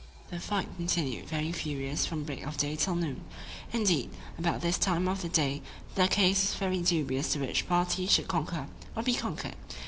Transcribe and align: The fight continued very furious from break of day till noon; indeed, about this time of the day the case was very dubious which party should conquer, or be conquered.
The 0.31 0.39
fight 0.39 0.67
continued 0.77 1.27
very 1.29 1.51
furious 1.51 2.07
from 2.07 2.23
break 2.23 2.43
of 2.43 2.57
day 2.57 2.75
till 2.75 2.95
noon; 2.95 3.23
indeed, 3.71 4.09
about 4.35 4.61
this 4.61 4.79
time 4.79 5.07
of 5.07 5.21
the 5.21 5.29
day 5.29 5.61
the 5.93 6.07
case 6.07 6.41
was 6.41 6.55
very 6.55 6.81
dubious 6.81 7.35
which 7.37 7.67
party 7.69 8.07
should 8.07 8.27
conquer, 8.27 8.65
or 8.95 9.03
be 9.03 9.13
conquered. 9.13 9.55